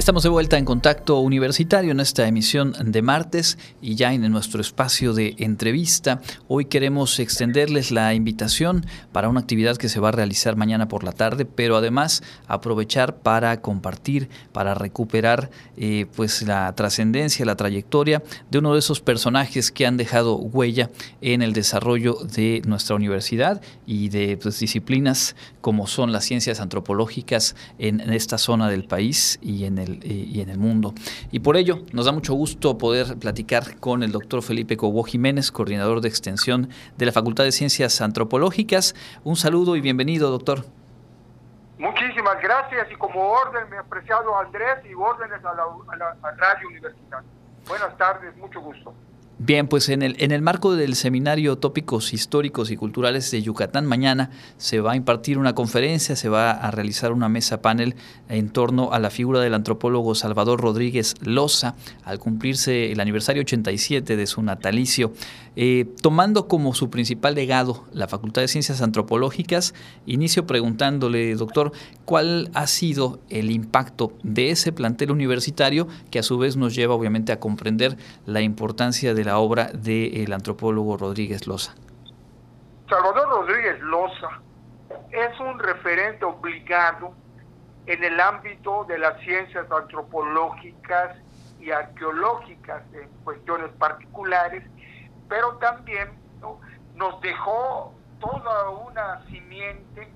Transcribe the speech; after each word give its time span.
Estamos 0.00 0.22
de 0.22 0.30
vuelta 0.30 0.56
en 0.56 0.64
contacto 0.64 1.18
universitario 1.18 1.90
en 1.90 2.00
esta 2.00 2.26
emisión 2.26 2.74
de 2.82 3.02
martes 3.02 3.58
y 3.82 3.96
ya 3.96 4.14
en 4.14 4.22
nuestro 4.32 4.62
espacio 4.62 5.12
de 5.12 5.34
entrevista. 5.36 6.22
Hoy 6.48 6.64
queremos 6.64 7.18
extenderles 7.18 7.90
la 7.90 8.14
invitación 8.14 8.86
para 9.12 9.28
una 9.28 9.40
actividad 9.40 9.76
que 9.76 9.90
se 9.90 10.00
va 10.00 10.08
a 10.08 10.12
realizar 10.12 10.56
mañana 10.56 10.88
por 10.88 11.04
la 11.04 11.12
tarde, 11.12 11.44
pero 11.44 11.76
además 11.76 12.22
aprovechar 12.46 13.18
para 13.18 13.60
compartir, 13.60 14.30
para 14.52 14.72
recuperar 14.72 15.50
eh, 15.76 16.06
pues 16.16 16.40
la 16.40 16.74
trascendencia, 16.74 17.44
la 17.44 17.56
trayectoria 17.56 18.22
de 18.50 18.58
uno 18.58 18.72
de 18.72 18.78
esos 18.78 19.02
personajes 19.02 19.70
que 19.70 19.86
han 19.86 19.98
dejado 19.98 20.36
huella 20.36 20.88
en 21.20 21.42
el 21.42 21.52
desarrollo 21.52 22.14
de 22.14 22.62
nuestra 22.64 22.96
universidad 22.96 23.60
y 23.84 24.08
de 24.08 24.38
pues, 24.38 24.60
disciplinas 24.60 25.36
como 25.60 25.86
son 25.86 26.10
las 26.10 26.24
ciencias 26.24 26.58
antropológicas 26.58 27.54
en 27.78 28.00
esta 28.00 28.38
zona 28.38 28.70
del 28.70 28.84
país 28.84 29.38
y 29.42 29.64
en 29.64 29.76
el 29.76 29.89
y 30.02 30.40
en 30.40 30.48
el 30.48 30.58
mundo. 30.58 30.94
Y 31.30 31.40
por 31.40 31.56
ello 31.56 31.80
nos 31.92 32.06
da 32.06 32.12
mucho 32.12 32.34
gusto 32.34 32.78
poder 32.78 33.18
platicar 33.18 33.76
con 33.80 34.02
el 34.02 34.12
doctor 34.12 34.42
Felipe 34.42 34.76
Cobo 34.76 35.02
Jiménez, 35.02 35.50
coordinador 35.50 36.00
de 36.00 36.08
extensión 36.08 36.68
de 36.96 37.06
la 37.06 37.12
Facultad 37.12 37.44
de 37.44 37.52
Ciencias 37.52 38.00
Antropológicas. 38.00 38.94
Un 39.24 39.36
saludo 39.36 39.76
y 39.76 39.80
bienvenido, 39.80 40.30
doctor. 40.30 40.64
Muchísimas 41.78 42.40
gracias 42.42 42.88
y 42.92 42.96
como 42.96 43.20
orden, 43.20 43.70
mi 43.70 43.76
apreciado 43.76 44.38
Andrés, 44.38 44.78
y 44.88 44.94
órdenes 44.94 45.42
a 45.44 45.54
la, 45.54 45.62
a 45.62 45.96
la 45.96 46.36
radio 46.36 46.68
universitaria. 46.68 47.28
Buenas 47.66 47.96
tardes, 47.96 48.36
mucho 48.36 48.60
gusto. 48.60 48.92
Bien, 49.42 49.68
pues 49.68 49.88
en 49.88 50.02
el, 50.02 50.16
en 50.18 50.32
el 50.32 50.42
marco 50.42 50.76
del 50.76 50.94
seminario 50.94 51.56
Tópicos 51.56 52.12
Históricos 52.12 52.70
y 52.70 52.76
Culturales 52.76 53.30
de 53.30 53.40
Yucatán, 53.40 53.86
mañana 53.86 54.28
se 54.58 54.82
va 54.82 54.92
a 54.92 54.96
impartir 54.96 55.38
una 55.38 55.54
conferencia, 55.54 56.14
se 56.14 56.28
va 56.28 56.50
a 56.50 56.70
realizar 56.70 57.10
una 57.10 57.30
mesa 57.30 57.62
panel 57.62 57.94
en 58.28 58.50
torno 58.50 58.92
a 58.92 58.98
la 58.98 59.08
figura 59.08 59.40
del 59.40 59.54
antropólogo 59.54 60.14
Salvador 60.14 60.60
Rodríguez 60.60 61.14
Loza, 61.22 61.74
al 62.04 62.18
cumplirse 62.18 62.92
el 62.92 63.00
aniversario 63.00 63.40
87 63.40 64.14
de 64.14 64.26
su 64.26 64.42
natalicio. 64.42 65.14
Eh, 65.56 65.86
tomando 66.00 66.46
como 66.46 66.74
su 66.74 66.90
principal 66.90 67.34
legado 67.34 67.84
la 67.92 68.06
Facultad 68.06 68.42
de 68.42 68.48
Ciencias 68.48 68.82
Antropológicas, 68.82 69.74
inicio 70.06 70.46
preguntándole, 70.46 71.34
doctor, 71.34 71.72
¿cuál 72.04 72.50
ha 72.54 72.66
sido 72.68 73.20
el 73.30 73.50
impacto 73.50 74.12
de 74.22 74.50
ese 74.50 74.70
plantel 74.70 75.10
universitario 75.10 75.88
que 76.10 76.20
a 76.20 76.22
su 76.22 76.38
vez 76.38 76.56
nos 76.56 76.74
lleva 76.74 76.94
obviamente 76.94 77.32
a 77.32 77.40
comprender 77.40 77.96
la 78.26 78.42
importancia 78.42 79.12
de 79.12 79.24
la 79.24 79.29
obra 79.38 79.70
del 79.72 80.32
antropólogo 80.32 80.96
Rodríguez 80.96 81.46
Loza? 81.46 81.74
Salvador 82.88 83.28
Rodríguez 83.28 83.80
Loza 83.80 84.40
es 85.10 85.40
un 85.40 85.58
referente 85.58 86.24
obligado 86.24 87.14
en 87.86 88.02
el 88.04 88.20
ámbito 88.20 88.84
de 88.84 88.98
las 88.98 89.20
ciencias 89.20 89.70
antropológicas 89.70 91.16
y 91.60 91.70
arqueológicas 91.70 92.82
en 92.94 93.08
cuestiones 93.24 93.70
particulares 93.78 94.64
pero 95.30 95.56
también 95.58 96.10
nos 96.96 97.20
dejó 97.22 97.94
toda 98.18 98.70
una 98.70 99.24
simiente 99.26 100.12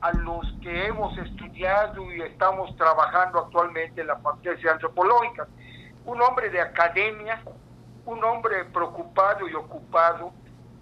a 0.00 0.10
los 0.12 0.44
que 0.60 0.86
hemos 0.86 1.16
estudiado 1.18 2.12
y 2.12 2.22
estamos 2.22 2.74
trabajando 2.76 3.40
actualmente 3.40 4.00
en 4.00 4.08
la 4.08 4.16
facultad 4.16 4.52
de 4.56 4.70
antropológicas. 4.70 5.48
Un 6.06 6.20
hombre 6.20 6.48
de 6.48 6.60
academia, 6.60 7.40
un 8.06 8.22
hombre 8.24 8.64
preocupado 8.66 9.48
y 9.48 9.54
ocupado 9.54 10.32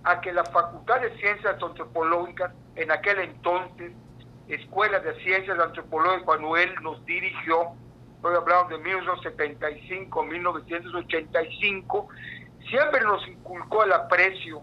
a 0.05 0.21
que 0.21 0.33
la 0.33 0.45
Facultad 0.45 1.01
de 1.01 1.17
Ciencias 1.19 1.63
Antropológicas, 1.63 2.53
en 2.75 2.91
aquel 2.91 3.21
entonces, 3.21 3.93
Escuela 4.49 4.99
de 5.01 5.15
Ciencias 5.23 5.59
Antropológicas, 5.59 6.25
cuando 6.25 6.55
nos 6.83 7.05
dirigió, 7.05 7.73
estoy 8.17 8.35
hablando 8.35 8.77
de 8.77 8.83
1975, 8.83 10.23
1985, 10.25 12.09
siempre 12.69 13.01
nos 13.03 13.27
inculcó 13.29 13.85
el 13.85 13.93
aprecio 13.93 14.63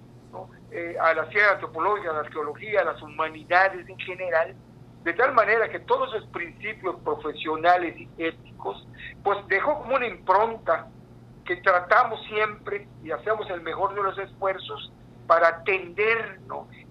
eh, 0.71 0.95
a 1.02 1.13
la 1.13 1.23
ciencia 1.30 1.53
antropológica, 1.53 2.11
a 2.11 2.14
la 2.14 2.20
arqueología, 2.20 2.81
a 2.81 2.86
las 2.86 3.02
humanidades 3.02 3.87
en 3.87 3.97
general, 3.99 4.55
de 5.03 5.14
tal 5.14 5.33
manera 5.33 5.70
que 5.70 5.80
todos 5.80 6.14
esos 6.14 6.27
principios 6.30 6.97
profesionales 7.03 7.95
y 7.97 8.09
éticos, 8.17 8.86
pues 9.23 9.39
dejó 9.47 9.80
como 9.80 9.95
una 9.95 10.08
impronta 10.08 10.87
que 11.49 11.55
tratamos 11.55 12.23
siempre 12.27 12.87
y 13.04 13.10
hacemos 13.10 13.49
el 13.49 13.61
mejor 13.61 13.95
de 13.95 14.04
los 14.04 14.15
esfuerzos 14.20 14.93
para 15.26 15.48
atender 15.48 16.39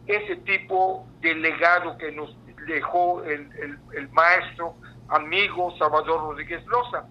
ese 0.09 0.35
tipo 0.39 1.07
de 1.21 1.33
legado 1.37 1.97
que 1.97 2.11
nos 2.11 2.37
dejó 2.67 3.23
el, 3.23 3.79
el 3.95 4.09
maestro, 4.09 4.75
amigo 5.11 5.73
Salvador 5.79 6.23
Rodríguez 6.23 6.67
Loza. 6.67 7.05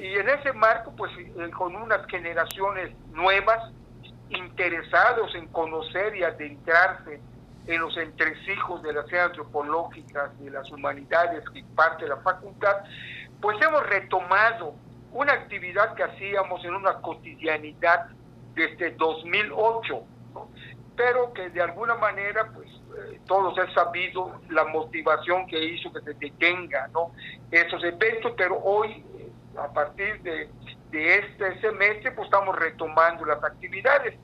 Y 0.00 0.14
en 0.14 0.28
ese 0.28 0.52
marco, 0.52 0.94
pues 0.96 1.10
eh, 1.18 1.50
con 1.50 1.74
unas 1.74 2.06
generaciones 2.06 2.96
nuevas, 3.10 3.72
interesados 4.30 5.34
en 5.34 5.48
conocer 5.48 6.14
y 6.14 6.22
adentrarse 6.22 7.20
en 7.66 7.80
los 7.80 7.96
entresijos 7.96 8.80
de 8.84 8.92
las 8.92 9.06
ciencias 9.06 9.30
antropológicas 9.30 10.38
de 10.38 10.50
las 10.50 10.70
humanidades 10.70 11.42
que 11.50 11.64
parte 11.74 12.06
la 12.06 12.18
facultad, 12.18 12.76
pues 13.40 13.60
hemos 13.60 13.84
retomado 13.88 14.76
una 15.12 15.32
actividad 15.32 15.94
que 15.94 16.02
hacíamos 16.02 16.64
en 16.64 16.74
una 16.74 16.94
cotidianidad 17.00 18.08
desde 18.54 18.92
2008, 18.92 20.02
pero 20.96 21.32
que 21.32 21.50
de 21.50 21.62
alguna 21.62 21.94
manera, 21.96 22.50
pues 22.54 22.68
eh, 22.68 23.20
todos 23.26 23.58
han 23.58 23.72
sabido 23.74 24.40
la 24.50 24.64
motivación 24.64 25.46
que 25.46 25.62
hizo 25.62 25.92
que 25.92 26.00
se 26.00 26.14
detenga 26.14 26.88
¿no? 26.88 27.12
esos 27.50 27.82
eventos, 27.84 28.32
pero 28.36 28.58
hoy 28.62 29.04
a 29.58 29.72
partir 29.72 30.20
de, 30.22 30.48
este 30.92 31.58
semestre, 31.60 32.12
pues 32.12 32.26
estamos 32.26 32.54
retomando 32.58 33.24
las 33.24 33.42
actividades 33.42 34.14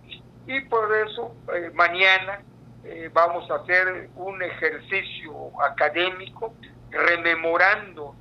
y 0.47 0.61
por 0.63 0.95
eso 0.95 1.35
eh, 1.55 1.71
mañana 1.73 2.43
eh, 2.85 3.09
vamos 3.13 3.51
a 3.51 3.57
hacer 3.57 4.11
un 4.17 4.43
ejercicio 4.43 5.51
académico 5.63 6.53
rememorando 6.91 8.15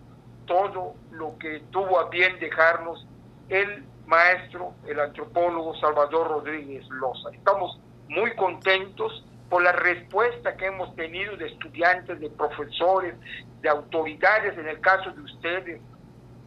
todo 0.47 0.96
lo 1.12 1.38
que 1.38 1.62
tuvo 1.72 2.00
a 2.00 2.09
bien 2.09 2.40
dejarnos 2.40 3.06
el 3.50 3.85
maestro, 4.08 4.74
el 4.88 5.00
antropólogo 5.00 5.75
Salvador 5.75 6.30
Rodríguez 6.30 6.88
Loza. 6.90 7.30
Estamos 7.34 7.80
muy 8.08 8.34
contentos 8.35 9.24
por 9.50 9.62
la 9.62 9.74
respuesta 9.74 10.56
que 10.58 10.66
hemos 10.66 10.96
tenido 10.96 11.38
de 11.38 11.47
estudiantes, 11.47 12.19
de 12.19 12.30
profesores, 12.30 13.16
de 13.62 13.69
autoridades, 13.69 14.58
en 14.58 14.68
el 14.68 14.80
caso 14.80 15.12
de 15.12 15.22
ustedes, 15.22 15.81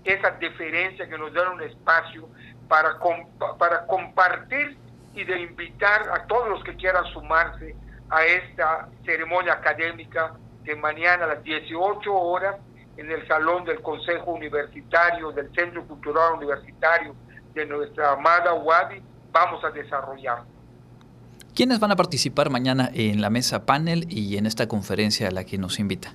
esa 0.04 0.30
deferencia 0.32 1.08
que 1.08 1.18
nos 1.18 1.32
da 1.32 1.50
un 1.50 1.62
espacio 1.62 2.28
para, 2.68 2.98
para 3.58 3.86
compartir 3.86 4.76
y 5.14 5.24
de 5.24 5.40
invitar 5.40 6.08
a 6.10 6.26
todos 6.26 6.48
los 6.48 6.64
que 6.64 6.74
quieran 6.76 7.04
sumarse 7.12 7.74
a 8.08 8.24
esta 8.24 8.88
ceremonia 9.04 9.54
académica 9.54 10.34
de 10.62 10.76
mañana 10.76 11.24
a 11.24 11.28
las 11.28 11.42
18 11.42 12.14
horas 12.14 12.56
en 13.00 13.10
el 13.10 13.26
Salón 13.26 13.64
del 13.64 13.80
Consejo 13.80 14.32
Universitario, 14.32 15.32
del 15.32 15.50
Centro 15.54 15.86
Cultural 15.86 16.34
Universitario 16.34 17.14
de 17.54 17.64
nuestra 17.64 18.12
amada 18.12 18.52
UADI, 18.52 19.02
vamos 19.32 19.64
a 19.64 19.70
desarrollar. 19.70 20.42
¿Quiénes 21.54 21.80
van 21.80 21.92
a 21.92 21.96
participar 21.96 22.50
mañana 22.50 22.90
en 22.92 23.22
la 23.22 23.30
mesa 23.30 23.64
panel 23.64 24.04
y 24.10 24.36
en 24.36 24.44
esta 24.44 24.68
conferencia 24.68 25.28
a 25.28 25.30
la 25.30 25.44
que 25.44 25.56
nos 25.56 25.78
invita? 25.78 26.12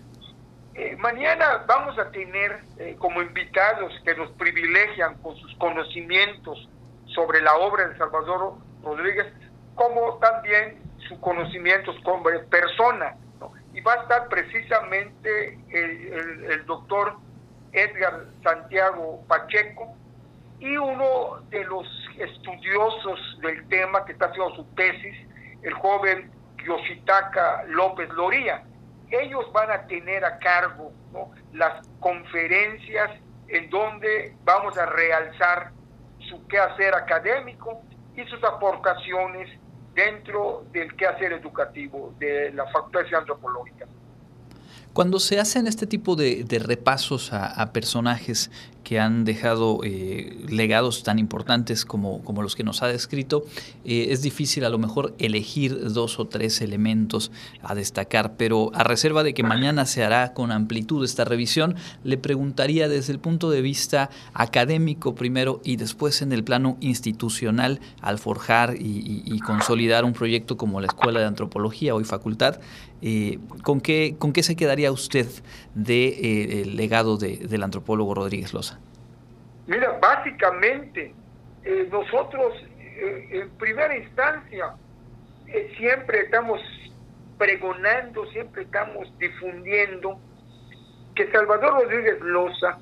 mañana 0.99 1.63
vamos 1.67 1.97
a 1.99 2.09
tener 2.09 2.61
eh, 2.79 2.95
como 2.97 3.21
invitados 3.21 3.93
que 4.03 4.15
nos 4.15 4.31
privilegian 4.31 5.13
con 5.21 5.35
sus 5.37 5.53
conocimientos 5.57 6.67
sobre 7.13 7.41
la 7.41 7.55
obra 7.57 7.87
de 7.87 7.97
Salvador 7.97 8.55
Rodríguez, 8.83 9.27
como 9.75 10.17
también 10.17 10.79
sus 11.07 11.19
conocimientos 11.19 11.95
como 12.03 12.23
persona. 12.49 13.17
Y 13.75 13.81
va 13.81 13.95
a 13.95 14.01
estar 14.03 14.29
precisamente 14.29 15.59
el, 15.69 16.65
doctor 16.65 17.17
Edgar 17.73 18.23
Santiago 18.41 19.21
Pacheco 19.27 19.93
y 20.59 20.77
uno 20.77 21.41
de 21.49 21.65
los 21.65 21.85
estudiosos 22.17 23.19
del 23.41 23.67
tema 23.67 24.05
que 24.05 24.13
está 24.13 24.27
haciendo 24.27 24.55
su 24.55 24.63
tesis, 24.75 25.13
el 25.61 25.73
joven 25.73 26.31
Yoshitaka 26.65 27.65
López 27.67 28.07
Loría. 28.13 28.63
Ellos 29.11 29.51
van 29.51 29.69
a 29.69 29.85
tener 29.87 30.23
a 30.23 30.39
cargo 30.39 30.93
las 31.51 31.85
conferencias 31.99 33.11
en 33.49 33.69
donde 33.69 34.33
vamos 34.45 34.77
a 34.77 34.85
realzar 34.85 35.71
su 36.29 36.47
quehacer 36.47 36.95
académico 36.95 37.81
y 38.15 38.23
sus 38.23 38.41
aportaciones 38.41 39.49
dentro 39.95 40.65
del 40.71 40.93
quehacer 40.95 41.31
educativo 41.33 42.13
de 42.19 42.51
la 42.51 42.67
Facultad 42.67 43.01
Antropológica. 43.17 43.87
Cuando 44.95 45.19
se 45.19 45.41
hacen 45.41 45.67
este 45.67 45.87
tipo 45.87 46.15
de, 46.15 46.45
repasos 46.63 47.33
a, 47.33 47.73
personajes 47.73 48.49
que 48.85 48.97
han 48.97 49.25
dejado 49.25 49.81
eh, 49.83 50.37
legados 50.47 51.03
tan 51.03 51.19
importantes 51.19 51.83
como, 51.83 52.21
los 52.41 52.55
que 52.55 52.63
nos 52.63 52.81
ha 52.81 52.87
descrito, 52.87 53.43
eh, 53.83 54.07
es 54.11 54.21
difícil 54.21 54.63
a 54.63 54.69
lo 54.69 54.77
mejor 54.77 55.13
elegir 55.19 55.91
dos 55.91 56.17
o 56.17 56.27
tres 56.27 56.61
elementos 56.61 57.29
a 57.61 57.75
destacar, 57.75 58.37
pero 58.37 58.71
a 58.73 58.85
reserva 58.85 59.23
de 59.23 59.33
que 59.33 59.43
mañana 59.43 59.85
se 59.85 60.05
hará 60.05 60.33
con 60.33 60.53
amplitud 60.53 61.03
esta 61.03 61.25
revisión, 61.25 61.75
le 62.05 62.17
preguntaría 62.17 62.87
desde 62.87 63.11
el 63.11 63.19
punto 63.19 63.49
de 63.49 63.61
vista 63.61 64.09
académico 64.33 65.13
primero 65.13 65.59
y 65.65 65.75
después 65.75 66.21
en 66.21 66.31
el 66.31 66.45
plano 66.45 66.77
institucional 66.79 67.81
al 67.99 68.17
forjar 68.17 68.75
y 68.79 69.39
consolidar 69.39 70.05
un 70.05 70.13
proyecto 70.13 70.55
como 70.55 70.79
la 70.79 70.87
Escuela 70.87 71.19
de 71.19 71.25
Antropología, 71.25 71.95
hoy 71.95 72.05
facultad, 72.05 72.61
eh, 73.07 73.37
¿con, 73.61 73.81
qué, 73.81 74.15
¿Con 74.17 74.33
qué 74.33 74.41
se 74.41 74.55
quedaría 74.55 74.91
usted 74.91 75.27
del 75.75 75.85
de, 75.85 76.61
eh, 76.61 76.65
legado 76.65 77.17
del 77.17 77.61
antropólogo 77.61 78.15
Rodríguez 78.15 78.51
Loza? 78.51 78.79
Mira, 79.67 79.99
básicamente, 80.01 81.13
eh, 81.63 81.87
nosotros 81.91 82.55
en 82.97 83.47
primera 83.59 83.95
instancia 83.95 84.73
siempre 85.77 86.21
estamos 86.21 86.59
pregonando, 87.37 88.25
siempre 88.31 88.63
estamos 88.63 89.07
difundiendo 89.19 90.17
que 91.13 91.31
Salvador 91.31 91.83
Rodríguez 91.83 92.19
Loza 92.21 92.79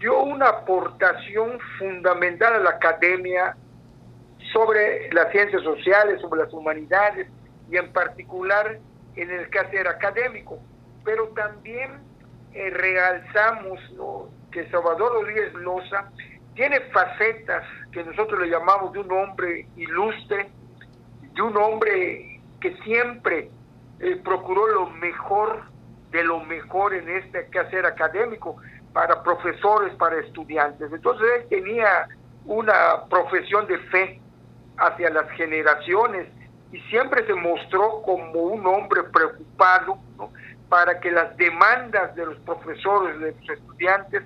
dio 0.00 0.24
una 0.24 0.48
aportación 0.48 1.60
fundamental 1.78 2.54
a 2.54 2.58
la 2.58 2.70
academia 2.70 3.56
sobre 4.52 5.12
las 5.12 5.30
ciencias 5.30 5.62
sociales, 5.62 6.20
sobre 6.20 6.42
las 6.42 6.52
humanidades 6.52 7.28
y 7.70 7.76
en 7.76 7.92
particular 7.92 8.80
en 9.16 9.30
el 9.30 9.48
quehacer 9.50 9.88
académico, 9.88 10.58
pero 11.04 11.28
también 11.28 12.00
eh, 12.54 12.70
realzamos 12.70 13.80
que 14.50 14.68
Salvador 14.70 15.12
Rodríguez 15.14 15.52
Loza 15.54 16.10
tiene 16.54 16.80
facetas 16.92 17.64
que 17.90 18.04
nosotros 18.04 18.40
le 18.40 18.48
llamamos 18.48 18.92
de 18.92 19.00
un 19.00 19.12
hombre 19.12 19.66
ilustre, 19.76 20.50
de 21.34 21.42
un 21.42 21.56
hombre 21.56 22.40
que 22.60 22.76
siempre 22.84 23.50
eh, 24.00 24.20
procuró 24.22 24.66
lo 24.68 24.90
mejor 24.90 25.72
de 26.10 26.22
lo 26.22 26.40
mejor 26.40 26.92
en 26.94 27.08
este 27.08 27.46
quehacer 27.46 27.86
académico 27.86 28.56
para 28.92 29.22
profesores, 29.22 29.94
para 29.94 30.20
estudiantes. 30.20 30.92
Entonces 30.92 31.26
él 31.36 31.48
tenía 31.48 32.06
una 32.44 33.06
profesión 33.08 33.66
de 33.66 33.78
fe 33.78 34.20
hacia 34.76 35.08
las 35.08 35.30
generaciones 35.30 36.28
y 36.72 36.80
siempre 36.88 37.24
se 37.26 37.34
mostró 37.34 38.02
como 38.02 38.40
un 38.40 38.66
hombre 38.66 39.04
preocupado 39.04 39.98
para 40.68 40.98
que 41.00 41.10
las 41.10 41.36
demandas 41.36 42.14
de 42.16 42.24
los 42.24 42.38
profesores, 42.38 43.20
de 43.20 43.32
los 43.32 43.50
estudiantes, 43.50 44.22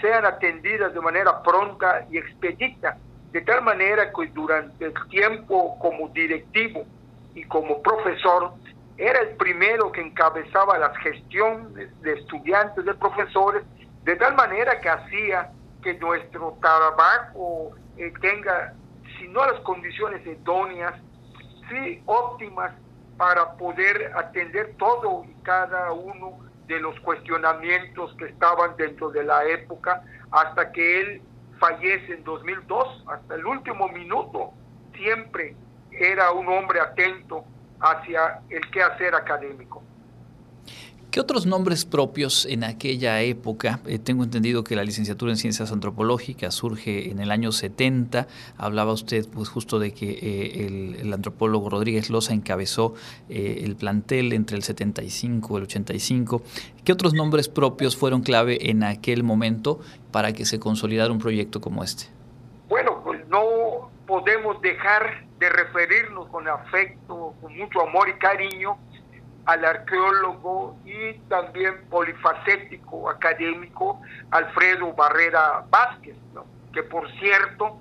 sean 0.00 0.26
atendidas 0.26 0.92
de 0.92 1.00
manera 1.00 1.42
pronta 1.42 2.04
y 2.10 2.18
expedita, 2.18 2.98
de 3.30 3.40
tal 3.42 3.62
manera 3.62 4.12
que 4.12 4.26
durante 4.34 4.86
el 4.86 4.94
tiempo 5.08 5.78
como 5.78 6.08
directivo 6.08 6.84
y 7.34 7.44
como 7.44 7.80
profesor, 7.82 8.52
era 8.98 9.20
el 9.20 9.36
primero 9.36 9.92
que 9.92 10.00
encabezaba 10.00 10.78
las 10.78 10.96
gestiones 10.98 12.00
de 12.02 12.12
estudiantes, 12.14 12.84
de 12.84 12.94
profesores, 12.94 13.62
de 14.04 14.16
tal 14.16 14.34
manera 14.34 14.80
que 14.80 14.88
hacía 14.88 15.50
que 15.82 15.94
nuestro 15.94 16.56
trabajo 16.60 17.72
eh, 17.96 18.12
tenga, 18.20 18.74
si 19.18 19.28
no 19.28 19.44
las 19.46 19.60
condiciones 19.60 20.26
idóneas, 20.26 20.94
sí 21.68 22.02
óptimas 22.06 22.72
para 23.16 23.52
poder 23.56 24.12
atender 24.14 24.74
todo 24.78 25.24
y 25.24 25.34
cada 25.42 25.92
uno 25.92 26.38
de 26.66 26.80
los 26.80 26.98
cuestionamientos 27.00 28.14
que 28.16 28.26
estaban 28.26 28.76
dentro 28.76 29.10
de 29.10 29.24
la 29.24 29.44
época 29.44 30.02
hasta 30.30 30.72
que 30.72 31.00
él 31.00 31.22
fallece 31.58 32.14
en 32.14 32.24
2002, 32.24 33.04
hasta 33.06 33.34
el 33.34 33.46
último 33.46 33.88
minuto, 33.88 34.52
siempre 34.94 35.54
era 35.92 36.32
un 36.32 36.48
hombre 36.48 36.80
atento 36.80 37.44
hacia 37.80 38.40
el 38.50 38.60
quehacer 38.70 39.14
académico. 39.14 39.82
¿Qué 41.16 41.20
otros 41.20 41.46
nombres 41.46 41.86
propios 41.86 42.44
en 42.44 42.62
aquella 42.62 43.22
época? 43.22 43.80
Eh, 43.86 43.98
tengo 43.98 44.22
entendido 44.22 44.64
que 44.64 44.76
la 44.76 44.84
licenciatura 44.84 45.32
en 45.32 45.38
Ciencias 45.38 45.72
Antropológicas 45.72 46.52
surge 46.54 47.10
en 47.10 47.20
el 47.20 47.30
año 47.30 47.52
70. 47.52 48.26
Hablaba 48.58 48.92
usted 48.92 49.26
pues 49.32 49.48
justo 49.48 49.78
de 49.78 49.94
que 49.94 50.10
eh, 50.10 50.98
el, 51.00 51.10
antropólogo 51.14 51.70
Rodríguez 51.70 52.10
Loza 52.10 52.34
encabezó 52.34 52.92
eh, 53.30 53.62
el 53.64 53.76
plantel 53.76 54.34
entre 54.34 54.58
el 54.58 54.62
75 54.62 55.54
y 55.54 55.56
el 55.56 55.62
85. 55.62 56.42
¿Qué 56.84 56.92
otros 56.92 57.14
nombres 57.14 57.48
propios 57.48 57.96
fueron 57.96 58.20
clave 58.20 58.68
en 58.68 58.82
aquel 58.82 59.22
momento 59.22 59.80
para 60.12 60.34
que 60.34 60.44
se 60.44 60.60
consolidara 60.60 61.10
un 61.10 61.18
proyecto 61.18 61.62
como 61.62 61.82
este? 61.82 62.08
Bueno, 62.68 63.00
pues 63.02 63.26
no 63.28 63.90
podemos 64.06 64.60
dejar 64.60 65.24
de 65.38 65.48
referirnos 65.48 66.28
con 66.28 66.46
afecto, 66.46 67.32
con 67.40 67.56
mucho 67.56 67.80
amor 67.80 68.06
y 68.06 68.18
cariño 68.18 68.76
al 69.46 69.64
arqueólogo 69.64 70.76
y 70.84 71.14
también 71.28 71.88
polifacético 71.88 73.08
académico 73.08 74.00
Alfredo 74.30 74.92
Barrera 74.92 75.64
Vázquez, 75.70 76.16
que 76.72 76.82
por 76.82 77.10
cierto, 77.18 77.78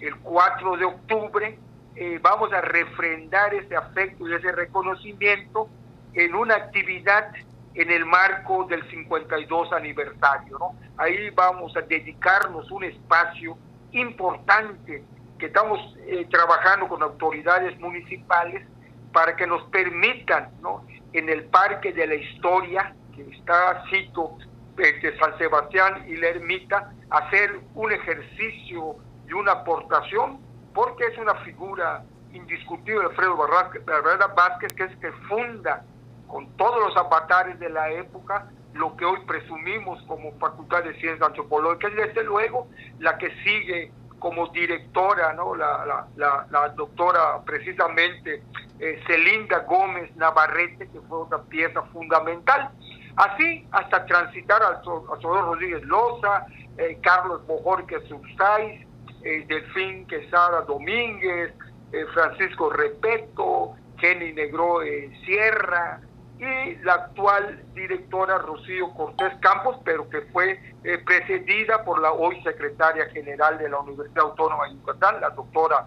el 0.00 0.16
4 0.16 0.76
de 0.76 0.84
octubre 0.84 1.58
eh, 1.96 2.18
vamos 2.22 2.52
a 2.52 2.60
refrendar 2.60 3.52
ese 3.52 3.76
afecto 3.76 4.28
y 4.28 4.34
ese 4.34 4.52
reconocimiento 4.52 5.68
en 6.14 6.34
una 6.34 6.54
actividad 6.54 7.32
en 7.74 7.90
el 7.90 8.06
marco 8.06 8.64
del 8.64 8.88
52 8.88 9.72
aniversario. 9.72 10.58
¿no? 10.58 10.74
Ahí 10.96 11.30
vamos 11.30 11.76
a 11.76 11.82
dedicarnos 11.82 12.70
un 12.70 12.84
espacio 12.84 13.58
importante 13.92 15.04
que 15.38 15.46
estamos 15.46 15.80
eh, 16.06 16.26
trabajando 16.30 16.86
con 16.88 17.02
autoridades 17.02 17.78
municipales 17.80 18.66
para 19.12 19.36
que 19.36 19.46
nos 19.46 19.62
permitan 19.70 20.50
¿no? 20.60 20.86
en 21.12 21.28
el 21.28 21.44
Parque 21.44 21.92
de 21.92 22.06
la 22.06 22.14
Historia, 22.14 22.94
que 23.14 23.22
está 23.22 23.84
cito 23.90 24.38
de 24.76 25.18
San 25.18 25.36
Sebastián 25.38 26.04
y 26.08 26.16
la 26.16 26.28
Ermita, 26.28 26.92
hacer 27.10 27.60
un 27.74 27.92
ejercicio 27.92 28.96
y 29.28 29.32
una 29.32 29.52
aportación, 29.52 30.40
porque 30.72 31.04
es 31.04 31.18
una 31.18 31.34
figura 31.36 32.04
indiscutible, 32.32 33.06
Alfredo 33.06 33.36
Barrera 33.36 34.28
Vázquez, 34.28 34.72
que 34.72 34.84
es 34.84 34.96
que 34.96 35.12
funda 35.28 35.84
con 36.28 36.56
todos 36.56 36.80
los 36.80 36.96
avatares 36.96 37.58
de 37.58 37.68
la 37.68 37.90
época 37.90 38.48
lo 38.74 38.96
que 38.96 39.04
hoy 39.04 39.18
presumimos 39.26 40.00
como 40.06 40.32
Facultad 40.38 40.84
de 40.84 40.94
Ciencias 40.94 41.22
Antropológicas 41.22 41.92
y 41.92 41.96
desde 41.96 42.22
luego 42.22 42.68
la 43.00 43.18
que 43.18 43.30
sigue 43.42 43.92
como 44.20 44.46
directora, 44.48 45.32
¿no? 45.32 45.56
la, 45.56 46.06
la, 46.16 46.68
doctora 46.76 47.42
precisamente 47.44 48.42
eh, 48.78 49.02
Celinda 49.06 49.60
Gómez 49.60 50.14
Navarrete, 50.14 50.88
que 50.88 51.00
fue 51.08 51.18
otra 51.22 51.42
pieza 51.42 51.82
fundamental. 51.92 52.70
Así 53.16 53.66
hasta 53.72 54.06
transitar 54.06 54.62
al 54.62 54.84
Salvador 54.84 55.46
Rodríguez 55.46 55.82
Loza, 55.84 56.46
eh, 56.78 56.98
Carlos 57.02 57.44
Bojorquez 57.46 58.04
Subsais, 58.08 58.86
eh, 59.24 59.44
Delfín 59.48 60.06
Quesada 60.06 60.62
Domínguez, 60.62 61.52
eh, 61.92 62.04
Francisco 62.14 62.70
Repeto, 62.70 63.74
Jenny 63.98 64.32
Negro 64.32 64.80
Sierra 65.24 66.00
y 66.40 66.76
la 66.76 66.94
actual 66.94 67.62
directora 67.74 68.38
Rocío 68.38 68.92
Cortés 68.94 69.34
Campos, 69.40 69.76
pero 69.84 70.08
que 70.08 70.22
fue 70.32 70.58
precedida 71.04 71.84
por 71.84 72.00
la 72.00 72.12
hoy 72.12 72.42
secretaria 72.42 73.06
general 73.10 73.58
de 73.58 73.68
la 73.68 73.78
Universidad 73.80 74.24
Autónoma 74.24 74.66
de 74.68 74.74
Yucatán, 74.74 75.20
la 75.20 75.30
doctora 75.30 75.84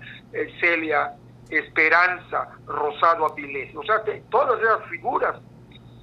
Celia 0.62 1.14
Esperanza 1.50 2.50
Rosado 2.68 3.26
Avilés. 3.26 3.76
O 3.76 3.84
sea 3.84 4.04
que 4.04 4.24
todas 4.30 4.62
esas 4.62 4.86
figuras 4.90 5.42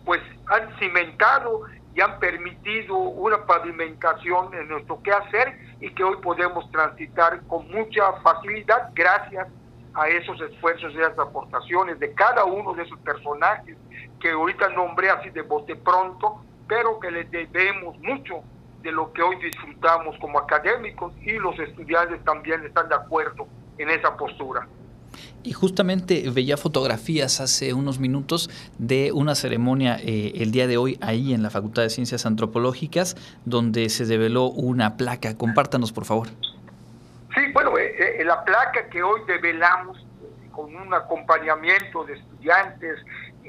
pues 0.04 0.20
han 0.48 0.76
cimentado 0.78 1.62
y 1.94 2.00
han 2.00 2.18
permitido 2.18 2.96
una 2.96 3.44
pavimentación 3.46 4.54
en 4.54 4.68
nuestro 4.68 5.00
quehacer 5.02 5.56
y 5.80 5.92
que 5.94 6.02
hoy 6.02 6.16
podemos 6.22 6.70
transitar 6.70 7.40
con 7.46 7.68
mucha 7.70 8.12
facilidad 8.22 8.90
gracias 8.94 9.48
a 9.94 10.08
esos 10.08 10.40
esfuerzos 10.40 10.92
y 10.94 10.98
esas 10.98 11.18
aportaciones 11.18 11.98
de 11.98 12.12
cada 12.14 12.44
uno 12.44 12.74
de 12.74 12.84
esos 12.84 12.98
personajes 13.00 13.76
que 14.20 14.30
ahorita 14.30 14.68
nombré 14.70 15.10
así 15.10 15.30
de 15.30 15.42
bote 15.42 15.76
pronto, 15.76 16.44
pero 16.68 17.00
que 17.00 17.10
les 17.10 17.30
debemos 17.30 17.98
mucho 17.98 18.42
de 18.82 18.92
lo 18.92 19.12
que 19.12 19.22
hoy 19.22 19.36
disfrutamos 19.36 20.16
como 20.18 20.38
académicos 20.38 21.12
y 21.22 21.32
los 21.32 21.58
estudiantes 21.58 22.22
también 22.24 22.64
están 22.64 22.88
de 22.88 22.94
acuerdo 22.94 23.46
en 23.78 23.90
esa 23.90 24.16
postura. 24.16 24.66
Y 25.42 25.52
justamente 25.52 26.28
veía 26.30 26.56
fotografías 26.56 27.40
hace 27.40 27.72
unos 27.72 27.98
minutos 27.98 28.50
de 28.78 29.10
una 29.12 29.34
ceremonia 29.34 29.98
eh, 29.98 30.32
el 30.36 30.50
día 30.52 30.66
de 30.66 30.76
hoy 30.76 30.98
ahí 31.00 31.32
en 31.32 31.42
la 31.42 31.50
Facultad 31.50 31.82
de 31.82 31.90
Ciencias 31.90 32.26
Antropológicas, 32.26 33.16
donde 33.44 33.88
se 33.88 34.04
develó 34.04 34.46
una 34.46 34.96
placa. 34.96 35.36
Compártanos, 35.36 35.92
por 35.92 36.04
favor. 36.04 36.28
Sí, 37.34 37.40
bueno, 37.54 37.76
eh, 37.78 38.20
eh, 38.20 38.24
la 38.24 38.44
placa 38.44 38.88
que 38.90 39.02
hoy 39.02 39.20
develamos 39.26 40.04
con 40.52 40.74
un 40.74 40.92
acompañamiento 40.92 42.04
de 42.04 42.14
estudiantes 42.14 42.98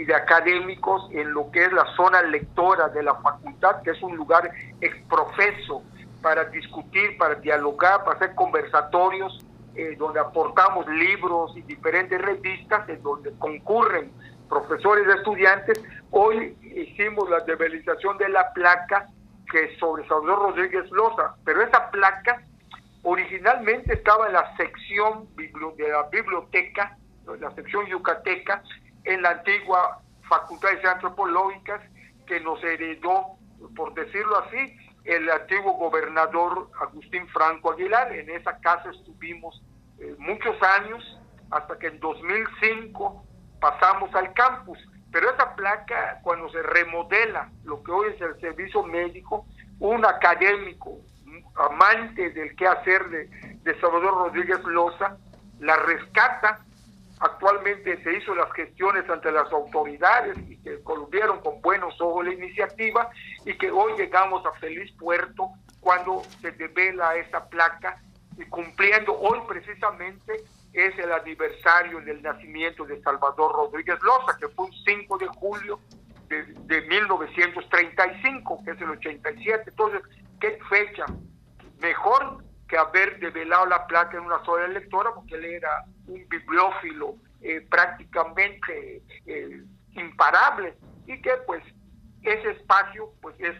y 0.02 0.06
de 0.06 0.16
académicos 0.16 1.08
en 1.12 1.32
lo 1.32 1.52
que 1.52 1.64
es 1.64 1.72
la 1.72 1.86
zona 1.96 2.24
lectora 2.24 2.90
de 2.90 3.04
la 3.04 3.14
facultad, 3.16 3.84
que 3.84 3.92
es 3.92 4.02
un 4.02 4.16
lugar 4.16 4.50
exprofeso 4.82 5.84
para 6.24 6.46
discutir, 6.46 7.20
para 7.20 7.36
dialogar, 7.36 8.04
para 8.04 8.18
hacer 8.18 8.34
conversatorios, 8.34 9.46
eh, 9.76 9.96
donde 10.00 10.20
aportamos 10.20 10.88
libros 10.88 11.56
y 11.56 11.62
diferentes 11.62 12.20
revistas, 12.20 12.90
en 12.90 13.04
donde 13.04 13.32
concurren 13.38 14.12
profesores 14.50 15.06
y 15.08 15.18
estudiantes. 15.20 15.84
Hoy 16.10 16.58
hicimos 16.64 17.30
la 17.30 17.42
develización 17.42 18.18
de 18.18 18.30
la 18.30 18.52
placa 18.54 19.06
que 19.52 19.78
sobre 19.78 20.08
Salvador 20.08 20.50
Rodríguez 20.50 20.90
Loza, 20.90 21.36
pero 21.46 21.62
esa 21.62 21.92
placa 21.92 22.42
originalmente 23.04 23.94
estaba 23.94 24.26
en 24.26 24.34
la 24.34 24.58
sección 24.58 25.28
de 25.36 25.90
la 25.90 26.10
biblioteca, 26.12 26.98
en 27.32 27.40
la 27.40 27.52
sección 27.52 27.86
yucateca, 27.86 28.64
en 29.04 29.22
la 29.22 29.32
antigua 29.32 30.02
Facultad 30.28 30.70
de 30.82 30.90
Antropológicas 30.90 31.82
que 32.26 32.40
nos 32.40 32.64
heredó, 32.64 33.38
por 33.76 33.94
decirlo 33.94 34.38
así, 34.40 34.78
el 35.04 35.30
antiguo 35.30 35.74
gobernador 35.74 36.70
Agustín 36.80 37.28
Franco 37.30 37.72
Aguilar. 37.72 38.14
En 38.14 38.30
esa 38.30 38.58
casa 38.60 38.92
estuvimos 38.92 39.62
eh, 40.00 40.16
muchos 40.20 40.56
años, 40.62 41.20
hasta 41.50 41.78
que 41.78 41.88
en 41.88 42.00
2005 42.00 43.26
pasamos 43.60 44.14
al 44.16 44.34
campus. 44.34 44.78
Pero 45.12 45.30
esa 45.32 45.56
placa, 45.56 46.22
cuando 46.24 46.50
se 46.50 46.62
remodela 46.62 47.52
lo 47.66 47.84
que 47.84 47.92
hoy 47.92 48.14
es 48.14 48.22
el 48.22 48.40
servicio 48.40 48.84
médico, 48.84 49.46
un 49.80 50.06
académico, 50.06 51.00
amante 51.56 52.30
del 52.30 52.56
quehacer 52.56 53.10
de, 53.10 53.26
de 53.64 53.82
Salvador 53.82 54.14
Rodríguez 54.14 54.64
Loza, 54.64 55.18
la 55.60 55.76
rescata 55.76 56.64
Actualmente 57.22 58.02
se 58.04 58.18
hizo 58.18 58.34
las 58.34 58.52
gestiones 58.54 59.08
ante 59.08 59.32
las 59.32 59.52
autoridades 59.52 60.36
y 60.50 60.58
que 60.58 60.82
columpiaron 60.82 61.40
con 61.42 61.62
buenos 61.62 61.94
ojos 62.02 62.26
la 62.26 62.34
iniciativa 62.34 63.12
y 63.46 63.56
que 63.60 63.70
hoy 63.70 63.94
llegamos 63.96 64.44
a 64.44 64.52
feliz 64.54 64.92
puerto 64.98 65.52
cuando 65.80 66.24
se 66.42 66.52
devela 66.52 67.16
esa 67.16 67.48
placa 67.48 68.02
y 68.38 68.46
cumpliendo 68.46 69.16
hoy 69.20 69.40
precisamente 69.48 70.34
es 70.74 70.98
el 70.98 71.12
aniversario 71.12 72.02
del 72.02 72.24
nacimiento 72.24 72.86
de 72.86 73.00
Salvador 73.04 73.52
Rodríguez 73.54 74.02
Loza, 74.02 74.36
que 74.40 74.48
fue 74.48 74.66
un 74.66 74.74
5 74.74 75.18
de 75.20 75.28
julio 75.28 75.80
de, 76.28 76.44
de 76.44 76.82
1935, 76.82 78.64
que 78.66 78.72
es 78.72 78.82
el 78.82 78.90
87. 78.90 79.64
Entonces, 79.68 80.02
¿qué 80.40 80.58
fecha? 80.70 81.06
Haber 82.92 83.20
develado 83.20 83.66
la 83.68 83.88
placa 83.88 84.18
en 84.18 84.26
una 84.26 84.44
sola 84.44 84.68
lectora, 84.68 85.12
porque 85.16 85.36
él 85.36 85.46
era 85.46 85.86
un 86.08 86.28
bibliófilo 86.28 87.16
eh, 87.42 87.66
prácticamente 87.70 89.02
eh, 89.26 89.64
imparable 89.94 90.76
y 91.08 91.22
que 91.22 91.32
pues 91.48 91.64
ese 92.22 92.52
espacio 92.52 93.14
pues 93.22 93.36
es 93.40 93.56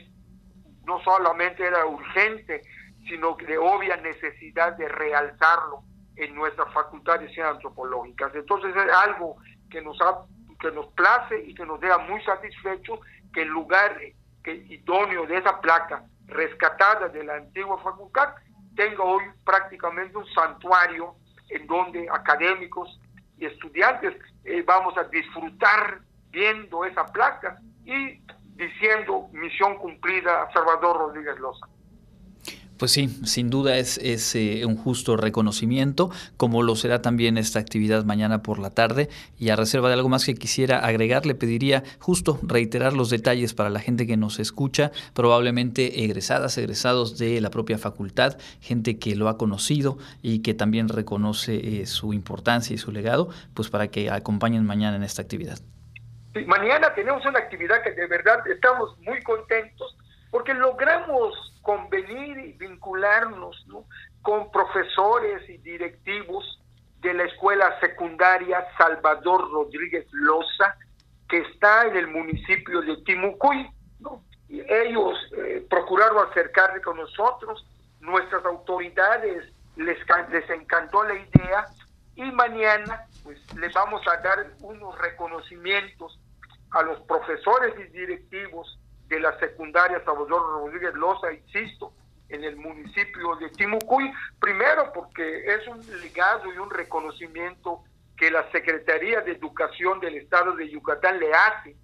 no 0.86 1.02
solamente 1.04 1.66
era 1.66 1.86
urgente, 1.86 2.62
sino 3.08 3.36
de 3.36 3.58
obvia 3.58 3.96
necesidad 3.98 4.74
de 4.74 4.90
realzarlo 4.90 5.84
en 6.18 6.36
nuestras 6.36 6.72
facultades 6.74 7.32
antropológicas. 7.40 8.36
Entonces 8.36 8.76
es 8.76 8.94
algo 8.94 9.38
que 9.70 9.82
nos 9.82 10.00
ha, 10.02 10.26
que 10.60 10.72
nos 10.72 10.88
place 10.88 11.42
y 11.46 11.56
que 11.56 11.66
nos 11.66 11.80
deja 11.80 12.00
muy 12.00 12.22
satisfechos 12.24 13.00
que 13.34 13.44
el 13.44 13.48
lugar 13.48 13.98
que, 14.44 14.54
idóneo 14.54 15.26
de 15.26 15.38
esa 15.38 15.62
placa 15.62 16.04
rescatada 16.26 17.08
de 17.08 17.24
la 17.24 17.36
antigua 17.36 17.78
facultad 17.82 18.36
tenga 18.76 19.04
hoy 19.04 19.24
prácticamente 19.44 20.18
un 20.18 20.28
santuario 20.34 21.16
en 21.50 21.68
donde 21.68 22.08
académicos 22.10 23.00
y 23.38 23.46
estudiantes 23.46 24.16
eh, 24.44 24.64
vamos 24.66 24.98
a 24.98 25.04
disfrutar 25.04 26.02
viendo 26.30 26.86
esa 26.86 27.06
placa 27.06 27.60
y 27.86 28.22
diciendo 28.56 29.28
misión 29.34 29.78
cumplida 29.78 30.50
Salvador 30.54 30.98
Rodríguez 30.98 31.40
Loza. 31.40 31.68
Pues 32.82 32.94
sí, 32.94 33.10
sin 33.26 33.52
duda 33.52 33.78
es, 33.78 34.00
eh, 34.34 34.66
un 34.66 34.76
justo 34.76 35.16
reconocimiento, 35.16 36.10
como 36.36 36.64
lo 36.64 36.76
será 36.76 37.00
también 37.00 37.38
esta 37.38 37.60
actividad 37.60 38.06
mañana 38.06 38.42
por 38.42 38.58
la 38.58 38.72
tarde. 38.72 39.08
Y 39.38 39.50
a 39.50 39.56
reserva 39.56 39.88
de 39.88 39.94
algo 39.94 40.10
más 40.10 40.26
que 40.26 40.34
quisiera 40.34 40.80
agregar, 40.80 41.28
le 41.28 41.36
pediría 41.36 41.84
justo 42.00 42.40
reiterar 42.42 42.94
los 42.94 43.12
detalles 43.12 43.54
para 43.54 43.70
la 43.70 43.82
gente 43.82 44.08
que 44.08 44.18
nos 44.18 44.40
escucha, 44.40 44.90
probablemente 45.14 46.04
egresadas, 46.06 46.58
egresados 46.58 47.20
de 47.20 47.40
la 47.40 47.52
propia 47.52 47.78
facultad, 47.78 48.40
gente 48.62 48.98
que 48.98 49.16
lo 49.16 49.30
ha 49.30 49.38
conocido 49.38 50.00
y 50.24 50.42
que 50.42 50.56
también 50.56 50.90
reconoce 50.90 51.82
eh, 51.82 51.86
su 51.86 52.14
importancia 52.14 52.74
y 52.74 52.80
su 52.80 52.92
legado, 52.92 53.30
pues 53.54 53.70
para 53.70 53.90
que 53.90 54.10
acompañen 54.10 54.66
mañana 54.66 54.96
en 54.98 55.04
esta 55.04 55.22
actividad. 55.22 55.60
mañana 56.48 56.92
tenemos 56.96 57.24
una 57.28 57.38
actividad 57.38 57.84
que 57.84 57.92
de 57.92 58.08
verdad 58.08 58.40
estamos 58.48 58.98
muy 59.02 59.22
contentos 59.22 59.96
porque 60.32 60.54
logramos 60.54 61.36
convenir 61.62 62.38
y 62.40 62.54
vincularnos 62.54 63.68
con 64.22 64.50
profesores 64.52 65.48
y 65.50 65.58
directivos 65.58 66.60
de 67.02 67.14
la 67.14 67.24
escuela 67.24 67.80
secundaria 67.80 68.66
Salvador 68.78 69.52
Rodríguez 69.52 70.08
Loza, 70.12 70.76
que 71.28 71.40
está 71.40 71.86
en 71.88 71.98
el 71.98 72.08
municipio 72.08 72.82
de 72.82 72.98
Timucuy. 72.98 73.70
Y 74.48 74.62
ellos 74.62 75.18
eh, 75.38 75.66
procuraron 75.70 76.28
acercarse 76.30 76.82
con 76.82 76.98
nosotros, 76.98 77.66
nuestras 78.00 78.44
autoridades 78.46 79.52
les, 79.76 79.98
les 80.32 80.50
encantó 80.50 81.04
la 81.04 81.16
idea 81.16 81.66
y 82.16 82.24
mañana 82.32 83.06
pues 83.24 83.40
les 83.56 83.74
vamos 83.74 84.02
a 84.08 84.18
dar 84.18 84.52
unos 84.60 84.98
reconocimientos 85.00 86.20
a 86.72 86.84
los 86.84 87.00
profesores 87.02 87.74
y 87.80 87.84
directivos 87.92 88.81
de 89.12 89.20
la 89.20 89.38
secundaria 89.40 90.02
Salvador 90.06 90.42
Rodríguez 90.42 90.94
Loza, 90.94 91.34
insisto, 91.34 91.92
en 92.30 92.46
el 92.46 92.56
municipio 92.56 93.36
de 93.36 93.50
Timucuy, 93.50 94.10
primero 94.40 94.94
porque 94.94 95.54
es 95.54 95.68
un 95.68 95.86
legado 96.00 96.52
y 96.54 96.58
un 96.58 96.70
reconocimiento 96.70 97.84
que 98.16 98.32
la 98.32 98.50
Secretaría 98.54 99.20
de 99.20 99.34
Educación 99.34 100.00
del 100.00 100.16
Estado 100.16 100.56
de 100.56 100.70
Yucatán 100.70 101.20
le 101.20 101.34
hace 101.34 101.76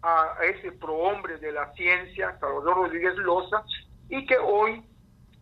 a 0.00 0.36
ese 0.44 0.70
prohombre 0.70 1.38
de 1.38 1.50
la 1.50 1.72
ciencia, 1.72 2.38
Salvador 2.38 2.76
Rodríguez 2.76 3.16
Loza, 3.16 3.64
y 4.08 4.24
que 4.24 4.38
hoy 4.38 4.84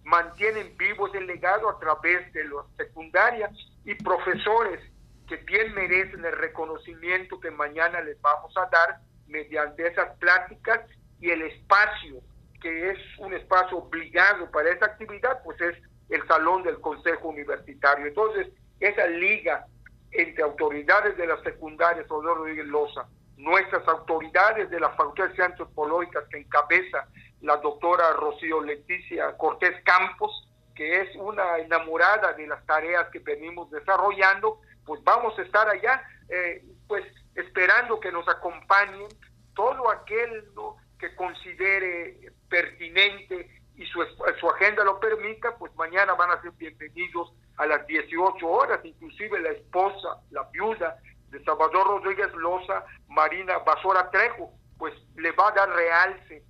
mantienen 0.03 0.75
vivo 0.79 1.09
ese 1.09 1.21
legado 1.21 1.69
a 1.69 1.79
través 1.79 2.33
de 2.33 2.45
la 2.45 2.65
secundaria 2.79 3.51
y 3.85 3.95
profesores 3.97 4.81
que 5.29 5.37
bien 5.37 5.75
merecen 5.75 6.25
el 6.25 6.33
reconocimiento 6.33 7.39
que 7.39 7.51
mañana 7.51 8.01
les 8.01 8.19
vamos 8.23 8.57
a 8.57 8.67
dar 8.73 9.01
mediante 9.27 9.87
esas 9.87 10.17
pláticas 10.17 10.81
y 11.25 11.31
el 11.31 11.41
espacio 11.41 12.21
que 12.61 12.91
es 12.91 12.99
un 13.19 13.33
espacio 13.33 13.79
obligado 13.79 14.51
para 14.51 14.69
esa 14.71 14.85
actividad, 14.85 15.43
pues 15.43 15.59
es 15.59 15.75
el 16.11 16.27
salón 16.29 16.63
del 16.63 16.79
Consejo 16.81 17.29
Universitario. 17.29 18.07
Entonces, 18.07 18.49
esa 18.79 19.07
liga 19.07 19.67
entre 20.11 20.45
autoridades 20.45 21.17
de 21.17 21.27
la 21.27 21.43
secundaria, 21.43 22.07
Salvador 22.07 22.39
Rodríguez 22.39 22.67
Loza, 22.67 23.09
nuestras 23.39 23.89
autoridades 23.89 24.69
de 24.69 24.81
la 24.81 24.91
Facultad 24.91 25.25
de 25.25 25.35
Ciencias 25.35 25.53
Antropológicas 25.53 26.25
que 26.31 26.39
encabeza 26.39 27.09
la 27.41 27.57
doctora 27.57 28.13
Rocío 28.13 28.63
Leticia 28.63 29.35
Cortés 29.39 29.83
Campos, 29.83 30.51
que 30.75 31.01
es 31.01 31.17
una 31.17 31.57
enamorada 31.59 32.35
de 32.35 32.47
las 32.47 32.65
tareas 32.67 33.09
que 33.11 33.21
venimos 33.21 33.71
desarrollando, 33.71 34.61
pues 34.85 35.03
vamos 35.05 35.39
a 35.39 35.43
estar 35.43 35.67
allá, 35.71 36.03
eh, 36.29 36.63
pues 36.87 37.03
esperando 37.35 37.99
que 37.99 38.13
nos 38.13 38.29
acompañen 38.29 39.09
todo 39.55 39.91
aquel 39.91 40.53
¿no? 40.55 40.77
Que 41.05 41.17
considere 41.17 42.33
pertinente 42.49 43.61
y 43.77 43.85
su, 43.87 44.03
su 44.41 44.49
agenda 44.49 44.85
lo 44.85 44.99
permita, 44.99 45.55
pues 45.59 45.75
mañana 45.77 46.15
van 46.15 46.31
a 46.31 46.41
ser 46.41 46.53
bienvenidos 46.53 47.31
a 47.59 47.67
las 47.67 47.87
18 47.87 48.47
horas, 48.47 48.81
inclusive 48.85 49.39
la 49.41 49.51
esposa, 49.51 50.23
la 50.31 50.45
viuda 50.45 50.97
de 51.29 51.45
Salvador 51.45 51.87
Rodríguez 51.89 52.33
Loza, 52.35 52.87
Marina 53.09 53.59
Basora 53.59 54.11
Trejo, 54.11 54.51
pues 54.79 54.95
le 55.17 55.33
va 55.33 55.49
a 55.49 55.53
dar 55.53 55.69
realce 55.69 56.43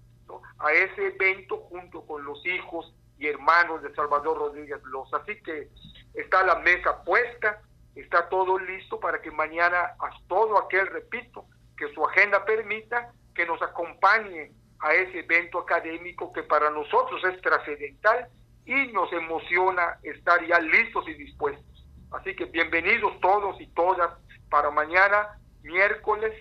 a 0.60 0.72
ese 0.72 1.06
evento 1.08 1.56
junto 1.68 2.06
con 2.06 2.24
los 2.24 2.44
hijos 2.46 2.94
y 3.18 3.26
hermanos 3.26 3.82
de 3.82 3.92
Salvador 3.94 4.38
Rodríguez 4.38 4.80
Loza. 4.84 5.16
Así 5.16 5.34
que 5.42 5.68
está 6.14 6.44
la 6.44 6.60
mesa 6.60 7.02
puesta, 7.02 7.60
está 7.96 8.28
todo 8.28 8.56
listo 8.58 9.00
para 9.00 9.20
que 9.20 9.32
mañana 9.32 9.96
a 9.98 10.10
todo 10.28 10.58
aquel, 10.58 10.86
repito, 10.86 11.44
que 11.76 11.92
su 11.92 12.06
agenda 12.06 12.44
permita, 12.44 13.12
que 13.34 13.46
nos 13.46 13.60
acompañe 13.62 14.52
a 14.80 14.92
ese 14.94 15.13
evento 15.24 15.58
académico 15.58 16.32
que 16.32 16.42
para 16.42 16.70
nosotros 16.70 17.22
es 17.24 17.40
trascendental 17.40 18.28
y 18.64 18.92
nos 18.92 19.12
emociona 19.12 19.98
estar 20.02 20.46
ya 20.46 20.58
listos 20.60 21.06
y 21.08 21.14
dispuestos. 21.14 21.86
Así 22.12 22.34
que 22.36 22.44
bienvenidos 22.46 23.18
todos 23.20 23.60
y 23.60 23.66
todas 23.68 24.10
para 24.48 24.70
mañana, 24.70 25.38
miércoles 25.62 26.32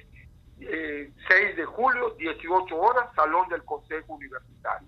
eh, 0.60 1.12
6 1.28 1.58
de 1.58 1.66
julio, 1.66 2.16
18 2.18 2.76
horas, 2.76 3.06
Salón 3.16 3.50
del 3.50 3.64
Consejo 3.64 4.14
Universitario. 4.14 4.88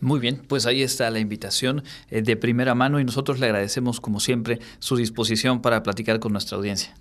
Muy 0.00 0.20
bien, 0.20 0.46
pues 0.48 0.66
ahí 0.66 0.82
está 0.82 1.10
la 1.10 1.18
invitación 1.18 1.82
eh, 2.10 2.22
de 2.22 2.36
primera 2.36 2.74
mano 2.74 3.00
y 3.00 3.04
nosotros 3.04 3.40
le 3.40 3.46
agradecemos 3.46 4.00
como 4.00 4.20
siempre 4.20 4.58
su 4.78 4.96
disposición 4.96 5.60
para 5.60 5.82
platicar 5.82 6.20
con 6.20 6.32
nuestra 6.32 6.56
audiencia. 6.56 6.94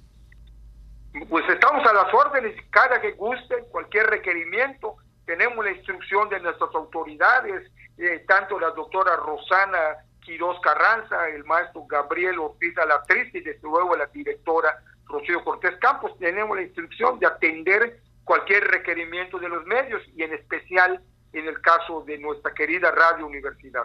Pues 1.30 1.48
estamos 1.50 1.68
Estamos 1.77 1.86
a 1.86 1.94
las 2.06 2.13
órdenes, 2.13 2.56
cada 2.70 3.01
que 3.01 3.12
guste, 3.12 3.66
cualquier 3.70 4.08
requerimiento. 4.08 4.96
Tenemos 5.27 5.63
la 5.63 5.72
instrucción 5.72 6.29
de 6.29 6.39
nuestras 6.39 6.74
autoridades, 6.74 7.69
eh, 7.98 8.24
tanto 8.25 8.57
la 8.57 8.72
doctora 8.72 9.17
Rosana 9.17 9.98
Quiroz 10.22 10.57
Carranza, 10.62 11.27
el 11.27 11.43
maestro 11.43 11.86
Gabriel 11.86 12.39
Ortiz 12.39 12.74
actriz 12.77 13.36
y 13.36 13.41
desde 13.41 13.62
luego 13.62 13.98
la 13.98 14.05
directora 14.05 14.81
Rocío 15.05 15.43
Cortés 15.43 15.75
Campos. 15.81 16.17
Tenemos 16.17 16.55
la 16.55 16.63
instrucción 16.63 17.19
de 17.19 17.27
atender 17.27 18.00
cualquier 18.24 18.63
requerimiento 18.69 19.38
de 19.38 19.50
los 19.50 19.65
medios 19.65 20.01
y 20.15 20.24
en 20.24 20.34
especial 20.34 21.01
en 21.34 21.46
el 21.46 21.60
caso 21.60 22.05
de 22.07 22.17
nuestra 22.19 22.53
querida 22.53 22.89
Radio 22.91 23.27
Universidad. 23.27 23.84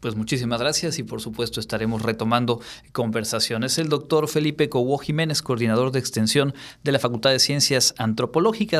Pues 0.00 0.14
muchísimas 0.14 0.60
gracias 0.60 0.98
y 1.00 1.02
por 1.02 1.20
supuesto 1.20 1.58
estaremos 1.58 2.02
retomando 2.02 2.60
conversaciones. 2.92 3.78
El 3.78 3.88
doctor 3.88 4.28
Felipe 4.28 4.68
Cobo 4.68 4.96
Jiménez, 4.98 5.42
coordinador 5.42 5.90
de 5.90 5.98
extensión 5.98 6.54
de 6.84 6.92
la 6.92 7.00
Facultad 7.00 7.30
de 7.30 7.40
Ciencias 7.40 7.94
Antropológicas. 7.98 8.76